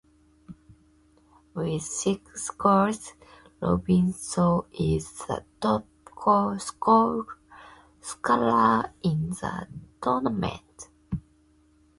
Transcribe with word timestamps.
With 1.53 1.83
six 1.83 2.49
goals, 2.49 3.13
Robinho 3.61 4.65
is 4.73 5.13
the 5.27 5.43
top 5.61 5.85
scorer 8.01 8.93
in 9.03 9.29
the 9.29 9.67
tournament. 10.01 10.89